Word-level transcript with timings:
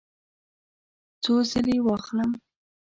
څو 1.23 1.33
ځله 1.51 1.77
واخلم؟ 1.85 2.31